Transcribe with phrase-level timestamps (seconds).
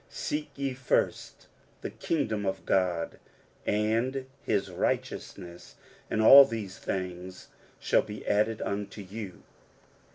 [0.11, 1.45] ••Seek ye first
[1.81, 3.19] the kingdom of God
[3.67, 5.75] and his righteousness,
[6.09, 9.43] and all these things shall be added unto you."